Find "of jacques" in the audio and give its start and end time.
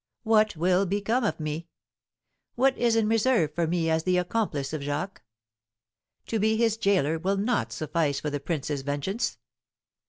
4.73-5.21